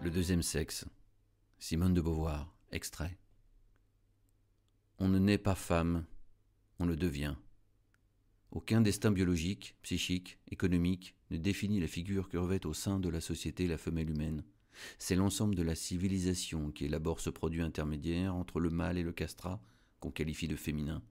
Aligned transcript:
Le 0.00 0.10
deuxième 0.10 0.42
sexe. 0.42 0.86
Simone 1.58 1.92
de 1.92 2.00
Beauvoir. 2.00 2.54
Extrait. 2.70 3.18
On 5.00 5.08
ne 5.08 5.18
naît 5.18 5.38
pas 5.38 5.56
femme, 5.56 6.04
on 6.78 6.86
le 6.86 6.94
devient. 6.94 7.34
Aucun 8.52 8.80
destin 8.80 9.10
biologique, 9.10 9.76
psychique, 9.82 10.38
économique 10.52 11.16
ne 11.30 11.36
définit 11.36 11.80
la 11.80 11.88
figure 11.88 12.28
que 12.28 12.36
revêt 12.36 12.64
au 12.64 12.74
sein 12.74 13.00
de 13.00 13.08
la 13.08 13.20
société 13.20 13.66
la 13.66 13.76
femelle 13.76 14.10
humaine. 14.10 14.44
C'est 14.98 15.16
l'ensemble 15.16 15.56
de 15.56 15.62
la 15.62 15.74
civilisation 15.74 16.70
qui 16.70 16.84
élabore 16.84 17.18
ce 17.18 17.30
produit 17.30 17.62
intermédiaire 17.62 18.36
entre 18.36 18.60
le 18.60 18.70
mâle 18.70 18.98
et 18.98 19.02
le 19.02 19.12
castrat, 19.12 19.60
qu'on 19.98 20.12
qualifie 20.12 20.46
de 20.46 20.56
féminin. 20.56 21.02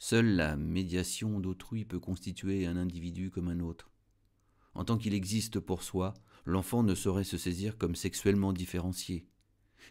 Seule 0.00 0.34
la 0.34 0.56
médiation 0.56 1.38
d'autrui 1.38 1.84
peut 1.84 2.00
constituer 2.00 2.66
un 2.66 2.76
individu 2.76 3.30
comme 3.30 3.48
un 3.48 3.60
autre. 3.60 3.92
En 4.74 4.84
tant 4.84 4.98
qu'il 4.98 5.14
existe 5.14 5.60
pour 5.60 5.82
soi, 5.82 6.14
l'enfant 6.44 6.82
ne 6.82 6.94
saurait 6.94 7.24
se 7.24 7.36
saisir 7.36 7.76
comme 7.76 7.94
sexuellement 7.94 8.52
différencié. 8.52 9.26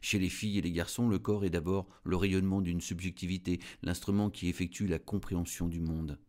Chez 0.02 0.20
les 0.20 0.30
filles 0.30 0.59
et 0.59 0.62
les 0.62 0.72
garçons, 0.72 1.08
le 1.08 1.20
corps 1.20 1.45
est 1.45 1.50
d'abord 1.50 1.88
le 2.03 2.16
rayonnement 2.16 2.62
d'une 2.62 2.81
subjectivité, 2.81 3.59
l'instrument 3.81 4.30
qui 4.30 4.50
effectue 4.50 4.88
la 4.88 5.00
compréhension 5.00 5.67
du 5.67 5.80
monde. 5.80 6.20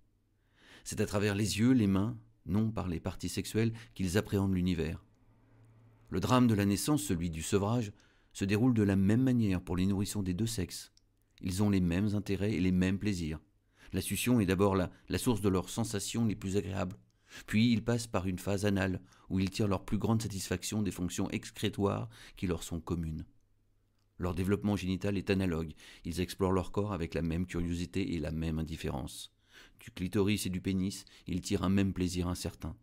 C'est 0.84 1.00
à 1.00 1.06
travers 1.06 1.34
les 1.34 1.58
yeux, 1.58 1.72
les 1.72 1.86
mains, 1.86 2.18
non 2.46 2.70
par 2.70 2.88
les 2.88 3.00
parties 3.00 3.28
sexuelles, 3.28 3.72
qu'ils 3.94 4.16
appréhendent 4.16 4.54
l'univers. 4.54 5.04
Le 6.10 6.20
drame 6.20 6.46
de 6.46 6.54
la 6.54 6.64
naissance, 6.64 7.02
celui 7.02 7.28
du 7.30 7.42
sevrage, 7.42 7.92
se 8.32 8.44
déroule 8.44 8.74
de 8.74 8.82
la 8.82 8.96
même 8.96 9.22
manière 9.22 9.60
pour 9.60 9.76
les 9.76 9.86
nourrissons 9.86 10.22
des 10.22 10.34
deux 10.34 10.46
sexes. 10.46 10.92
Ils 11.40 11.62
ont 11.62 11.70
les 11.70 11.80
mêmes 11.80 12.14
intérêts 12.14 12.54
et 12.54 12.60
les 12.60 12.72
mêmes 12.72 12.98
plaisirs. 12.98 13.40
La 13.92 14.00
succion 14.00 14.40
est 14.40 14.46
d'abord 14.46 14.76
la, 14.76 14.90
la 15.08 15.18
source 15.18 15.40
de 15.40 15.48
leurs 15.48 15.70
sensations 15.70 16.24
les 16.24 16.36
plus 16.36 16.56
agréables. 16.56 16.96
Puis 17.46 17.72
ils 17.72 17.84
passent 17.84 18.06
par 18.06 18.26
une 18.26 18.38
phase 18.38 18.64
anale 18.64 19.00
où 19.28 19.38
ils 19.38 19.50
tirent 19.50 19.68
leur 19.68 19.84
plus 19.84 19.98
grande 19.98 20.22
satisfaction 20.22 20.82
des 20.82 20.90
fonctions 20.90 21.30
excrétoires 21.30 22.08
qui 22.36 22.46
leur 22.46 22.62
sont 22.62 22.80
communes. 22.80 23.24
Leur 24.18 24.34
développement 24.34 24.76
génital 24.76 25.16
est 25.16 25.30
analogue, 25.30 25.72
ils 26.04 26.20
explorent 26.20 26.52
leur 26.52 26.72
corps 26.72 26.92
avec 26.92 27.14
la 27.14 27.22
même 27.22 27.46
curiosité 27.46 28.14
et 28.14 28.18
la 28.18 28.32
même 28.32 28.58
indifférence. 28.58 29.32
Du 29.78 29.90
clitoris 29.90 30.46
et 30.46 30.50
du 30.50 30.60
pénis, 30.60 31.04
ils 31.26 31.40
tirent 31.40 31.62
un 31.62 31.68
même 31.68 31.92
plaisir 31.92 32.26
incertain. 32.26 32.76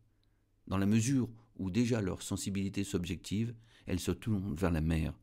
Dans 0.68 0.78
la 0.78 0.86
mesure 0.86 1.30
où 1.58 1.70
déjà 1.70 2.02
leur 2.02 2.22
sensibilité 2.22 2.84
subjective, 2.84 3.54
elles 3.86 4.00
se 4.00 4.12
tournent 4.12 4.56
vers 4.56 4.72
la 4.72 4.82
mère, 4.82 5.14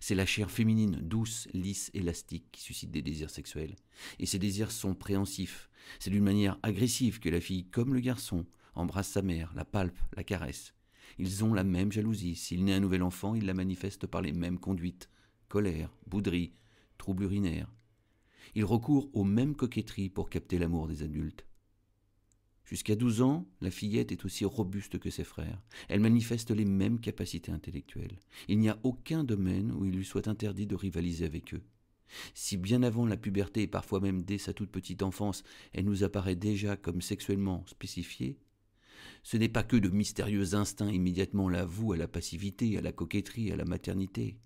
c'est 0.00 0.14
la 0.14 0.26
chair 0.26 0.50
féminine 0.50 0.98
douce, 1.02 1.48
lisse, 1.52 1.90
élastique 1.94 2.46
qui 2.52 2.62
suscite 2.62 2.90
des 2.90 3.02
désirs 3.02 3.30
sexuels. 3.30 3.76
Et 4.18 4.26
ces 4.26 4.38
désirs 4.38 4.70
sont 4.70 4.94
préhensifs. 4.94 5.68
C'est 5.98 6.10
d'une 6.10 6.24
manière 6.24 6.58
agressive 6.62 7.20
que 7.20 7.28
la 7.28 7.40
fille, 7.40 7.66
comme 7.66 7.94
le 7.94 8.00
garçon, 8.00 8.46
embrasse 8.74 9.08
sa 9.08 9.22
mère, 9.22 9.52
la 9.54 9.64
palpe, 9.64 9.98
la 10.16 10.24
caresse. 10.24 10.74
Ils 11.18 11.44
ont 11.44 11.54
la 11.54 11.64
même 11.64 11.92
jalousie. 11.92 12.36
S'il 12.36 12.64
naît 12.64 12.74
un 12.74 12.80
nouvel 12.80 13.02
enfant, 13.02 13.34
ils 13.34 13.46
la 13.46 13.54
manifestent 13.54 14.06
par 14.06 14.22
les 14.22 14.32
mêmes 14.32 14.58
conduites 14.58 15.08
colère, 15.52 15.94
bouderie, 16.06 16.54
troubles 16.96 17.24
urinaires. 17.24 17.70
Ils 18.54 18.64
recourent 18.64 19.10
aux 19.12 19.24
mêmes 19.24 19.54
coquetteries 19.54 20.08
pour 20.08 20.30
capter 20.30 20.58
l'amour 20.58 20.88
des 20.88 21.02
adultes. 21.02 21.44
Jusqu'à 22.64 22.96
12 22.96 23.20
ans, 23.20 23.46
la 23.60 23.70
fillette 23.70 24.12
est 24.12 24.24
aussi 24.24 24.46
robuste 24.46 24.98
que 24.98 25.10
ses 25.10 25.24
frères. 25.24 25.60
Elle 25.90 26.00
manifeste 26.00 26.52
les 26.52 26.64
mêmes 26.64 27.00
capacités 27.00 27.52
intellectuelles. 27.52 28.18
Il 28.48 28.60
n'y 28.60 28.70
a 28.70 28.78
aucun 28.82 29.24
domaine 29.24 29.72
où 29.72 29.84
il 29.84 29.94
lui 29.94 30.06
soit 30.06 30.26
interdit 30.26 30.66
de 30.66 30.74
rivaliser 30.74 31.26
avec 31.26 31.52
eux. 31.52 31.62
Si 32.32 32.56
bien 32.56 32.82
avant 32.82 33.04
la 33.04 33.18
puberté 33.18 33.60
et 33.60 33.66
parfois 33.66 34.00
même 34.00 34.22
dès 34.22 34.38
sa 34.38 34.54
toute 34.54 34.70
petite 34.70 35.02
enfance, 35.02 35.44
elle 35.74 35.84
nous 35.84 36.02
apparaît 36.02 36.34
déjà 36.34 36.78
comme 36.78 37.02
sexuellement 37.02 37.62
spécifiée, 37.66 38.38
ce 39.22 39.36
n'est 39.36 39.48
pas 39.48 39.62
que 39.62 39.76
de 39.76 39.88
mystérieux 39.88 40.54
instincts 40.54 40.90
immédiatement 40.90 41.48
la 41.48 41.64
vouent 41.64 41.92
à 41.92 41.96
la 41.96 42.08
passivité, 42.08 42.76
à 42.76 42.80
la 42.80 42.92
coquetterie, 42.92 43.52
à 43.52 43.56
la 43.56 43.64
maternité. 43.64 44.38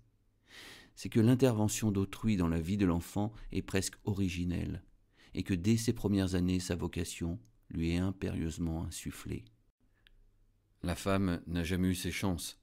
C'est 0.95 1.09
que 1.09 1.19
l'intervention 1.19 1.91
d'autrui 1.91 2.37
dans 2.37 2.47
la 2.47 2.59
vie 2.59 2.77
de 2.77 2.85
l'enfant 2.85 3.31
est 3.51 3.61
presque 3.61 3.95
originelle, 4.03 4.83
et 5.33 5.43
que 5.43 5.53
dès 5.53 5.77
ses 5.77 5.93
premières 5.93 6.35
années 6.35 6.59
sa 6.59 6.75
vocation, 6.75 7.39
lui 7.69 7.91
est 7.91 7.97
impérieusement 7.97 8.85
insufflé. 8.85 9.45
La 10.83 10.95
femme 10.95 11.41
n'a 11.47 11.63
jamais 11.63 11.89
eu 11.89 11.95
ses 11.95 12.11
chances. 12.11 12.59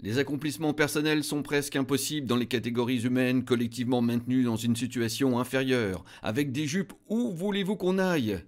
Les 0.00 0.18
accomplissements 0.18 0.74
personnels 0.74 1.24
sont 1.24 1.42
presque 1.42 1.74
impossibles 1.74 2.26
dans 2.26 2.36
les 2.36 2.46
catégories 2.46 3.02
humaines 3.02 3.44
collectivement 3.44 4.00
maintenues 4.00 4.44
dans 4.44 4.56
une 4.56 4.76
situation 4.76 5.40
inférieure. 5.40 6.04
Avec 6.22 6.52
des 6.52 6.66
jupes, 6.68 6.92
où 7.08 7.32
voulez-vous 7.32 7.76
qu'on 7.76 7.98
aille? 7.98 8.40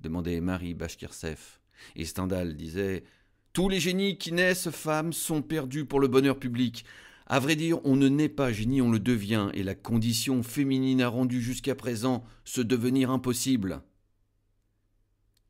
demandait 0.00 0.40
Marie 0.40 0.74
Bashkirtseff. 0.74 1.60
Et 1.96 2.04
Stendhal 2.04 2.56
disait 2.56 3.04
Tous 3.52 3.68
les 3.68 3.80
génies 3.80 4.18
qui 4.18 4.32
naissent 4.32 4.70
femmes 4.70 5.12
sont 5.12 5.42
perdus 5.42 5.84
pour 5.84 6.00
le 6.00 6.08
bonheur 6.08 6.38
public. 6.38 6.84
À 7.26 7.38
vrai 7.38 7.54
dire, 7.54 7.78
on 7.84 7.94
ne 7.94 8.08
naît 8.08 8.28
pas 8.28 8.52
génie, 8.52 8.82
on 8.82 8.90
le 8.90 8.98
devient, 8.98 9.50
et 9.54 9.62
la 9.62 9.76
condition 9.76 10.42
féminine 10.42 11.00
a 11.00 11.08
rendu 11.08 11.40
jusqu'à 11.40 11.76
présent 11.76 12.24
ce 12.44 12.60
devenir 12.60 13.10
impossible. 13.10 13.82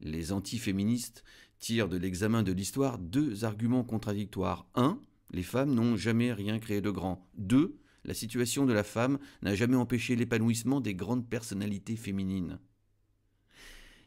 Les 0.00 0.32
antiféministes 0.32 1.24
tirent 1.58 1.88
de 1.88 1.96
l'examen 1.96 2.42
de 2.42 2.52
l'histoire 2.52 2.98
deux 2.98 3.44
arguments 3.44 3.84
contradictoires. 3.84 4.66
Un, 4.74 5.00
les 5.30 5.42
femmes 5.42 5.74
n'ont 5.74 5.96
jamais 5.96 6.32
rien 6.32 6.58
créé 6.58 6.80
de 6.80 6.90
grand. 6.90 7.28
Deux, 7.38 7.78
la 8.04 8.14
situation 8.14 8.66
de 8.66 8.72
la 8.72 8.84
femme 8.84 9.18
n'a 9.42 9.54
jamais 9.54 9.76
empêché 9.76 10.16
l'épanouissement 10.16 10.80
des 10.80 10.94
grandes 10.94 11.28
personnalités 11.28 11.96
féminines. 11.96 12.58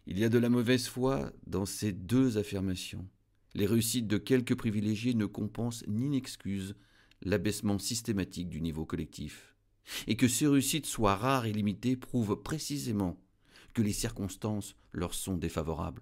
Il 0.05 0.19
y 0.19 0.25
a 0.25 0.29
de 0.29 0.37
la 0.37 0.49
mauvaise 0.49 0.87
foi 0.87 1.31
dans 1.47 1.65
ces 1.65 1.93
deux 1.93 2.37
affirmations. 2.37 3.07
Les 3.53 3.65
réussites 3.65 4.07
de 4.07 4.17
quelques 4.17 4.55
privilégiés 4.55 5.13
ne 5.13 5.25
compensent 5.25 5.85
ni 5.87 6.09
n'excusent 6.09 6.75
l'abaissement 7.21 7.79
systématique 7.79 8.49
du 8.49 8.61
niveau 8.61 8.85
collectif. 8.85 9.55
Et 10.07 10.17
que 10.17 10.27
ces 10.27 10.47
réussites 10.47 10.85
soient 10.85 11.15
rares 11.15 11.45
et 11.45 11.53
limitées 11.53 11.95
prouve 11.95 12.41
précisément 12.41 13.21
que 13.73 13.81
les 13.81 13.93
circonstances 13.93 14.75
leur 14.91 15.13
sont 15.13 15.37
défavorables. 15.37 16.01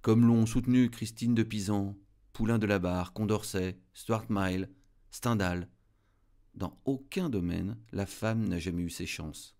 Comme 0.00 0.26
l'ont 0.26 0.46
soutenu 0.46 0.90
Christine 0.90 1.34
de 1.34 1.42
Pisan, 1.42 1.96
Poulain 2.32 2.58
de 2.58 2.66
la 2.66 2.78
Barre, 2.78 3.12
Condorcet, 3.12 3.78
Stuart 3.92 4.26
Mill, 4.30 4.70
Stendhal, 5.10 5.68
dans 6.54 6.78
aucun 6.84 7.28
domaine 7.28 7.76
la 7.92 8.06
femme 8.06 8.48
n'a 8.48 8.58
jamais 8.58 8.82
eu 8.82 8.90
ses 8.90 9.06
chances. 9.06 9.55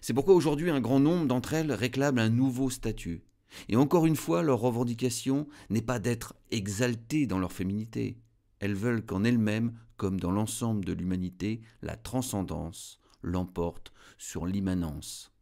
C'est 0.00 0.14
pourquoi 0.14 0.34
aujourd'hui 0.34 0.70
un 0.70 0.80
grand 0.80 1.00
nombre 1.00 1.26
d'entre 1.26 1.54
elles 1.54 1.72
réclament 1.72 2.18
un 2.18 2.30
nouveau 2.30 2.70
statut. 2.70 3.22
Et 3.68 3.76
encore 3.76 4.06
une 4.06 4.16
fois, 4.16 4.42
leur 4.42 4.60
revendication 4.60 5.46
n'est 5.70 5.82
pas 5.82 5.98
d'être 5.98 6.34
exaltées 6.50 7.26
dans 7.26 7.38
leur 7.38 7.52
féminité. 7.52 8.18
Elles 8.60 8.74
veulent 8.74 9.04
qu'en 9.04 9.24
elles-mêmes, 9.24 9.72
comme 9.96 10.18
dans 10.18 10.32
l'ensemble 10.32 10.84
de 10.84 10.92
l'humanité, 10.92 11.60
la 11.82 11.96
transcendance 11.96 13.00
l'emporte 13.22 13.92
sur 14.18 14.46
l'immanence. 14.46 15.32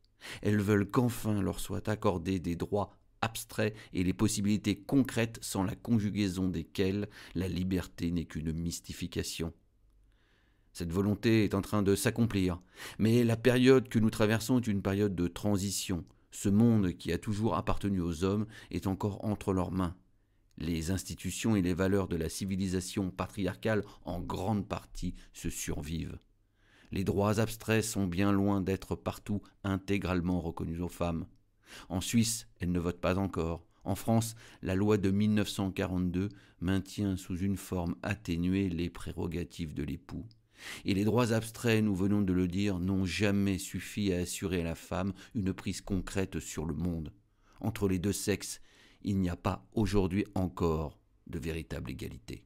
Elles 0.40 0.60
veulent 0.60 0.88
qu'enfin 0.88 1.42
leur 1.42 1.58
soient 1.58 1.88
accordés 1.88 2.38
des 2.38 2.56
droits 2.56 2.96
abstraits 3.20 3.74
et 3.92 4.04
les 4.04 4.12
possibilités 4.12 4.76
concrètes 4.76 5.38
sans 5.40 5.64
la 5.64 5.74
conjugaison 5.74 6.48
desquelles 6.48 7.08
la 7.34 7.48
liberté 7.48 8.10
n'est 8.10 8.24
qu'une 8.24 8.52
mystification. 8.52 9.52
Cette 10.72 10.92
volonté 10.92 11.44
est 11.44 11.54
en 11.54 11.62
train 11.62 11.82
de 11.82 11.94
s'accomplir, 11.94 12.60
mais 12.98 13.24
la 13.24 13.36
période 13.36 13.88
que 13.88 13.98
nous 13.98 14.10
traversons 14.10 14.58
est 14.58 14.66
une 14.66 14.82
période 14.82 15.14
de 15.14 15.28
transition. 15.28 16.04
Ce 16.30 16.48
monde 16.48 16.92
qui 16.92 17.12
a 17.12 17.18
toujours 17.18 17.56
appartenu 17.56 18.00
aux 18.00 18.24
hommes 18.24 18.46
est 18.70 18.86
encore 18.86 19.24
entre 19.24 19.52
leurs 19.52 19.72
mains. 19.72 19.94
Les 20.58 20.90
institutions 20.90 21.56
et 21.56 21.62
les 21.62 21.74
valeurs 21.74 22.08
de 22.08 22.16
la 22.16 22.28
civilisation 22.28 23.10
patriarcale 23.10 23.84
en 24.04 24.20
grande 24.20 24.66
partie 24.66 25.14
se 25.32 25.50
survivent 25.50 26.18
les 26.92 27.04
droits 27.04 27.40
abstraits 27.40 27.82
sont 27.82 28.06
bien 28.06 28.30
loin 28.30 28.60
d'être 28.60 28.94
partout 28.94 29.42
intégralement 29.64 30.40
reconnus 30.40 30.80
aux 30.80 30.88
femmes. 30.88 31.26
En 31.88 32.02
Suisse, 32.02 32.46
elles 32.60 32.70
ne 32.70 32.78
votent 32.78 33.00
pas 33.00 33.18
encore. 33.18 33.64
En 33.84 33.94
France, 33.94 34.36
la 34.60 34.74
loi 34.74 34.98
de 34.98 35.10
1942 35.10 36.28
maintient 36.60 37.16
sous 37.16 37.36
une 37.38 37.56
forme 37.56 37.96
atténuée 38.02 38.68
les 38.68 38.90
prérogatives 38.90 39.74
de 39.74 39.82
l'époux. 39.82 40.24
Et 40.84 40.94
les 40.94 41.04
droits 41.04 41.32
abstraits, 41.32 41.82
nous 41.82 41.94
venons 41.94 42.22
de 42.22 42.32
le 42.32 42.48
dire, 42.48 42.78
n'ont 42.78 43.04
jamais 43.04 43.58
suffi 43.58 44.12
à 44.12 44.20
assurer 44.20 44.60
à 44.60 44.64
la 44.64 44.74
femme 44.74 45.12
une 45.34 45.52
prise 45.52 45.80
concrète 45.80 46.40
sur 46.40 46.64
le 46.64 46.74
monde. 46.74 47.12
Entre 47.60 47.88
les 47.88 47.98
deux 47.98 48.12
sexes, 48.12 48.60
il 49.02 49.18
n'y 49.18 49.30
a 49.30 49.36
pas 49.36 49.66
aujourd'hui 49.74 50.24
encore 50.34 50.98
de 51.26 51.38
véritable 51.38 51.90
égalité. 51.90 52.44